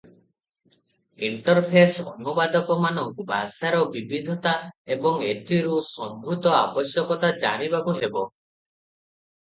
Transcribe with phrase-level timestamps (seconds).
[1.27, 4.57] Interface ଅନୁବାଦକମାନଙ୍କୁ ଭାଷାର ବିବିଧତା
[4.99, 8.29] ଏବଂ ଏଥିରୁ ସମ୍ଭୂତ ଆବଶ୍ୟକତା ଜାଣିବାକୁ ହେବ।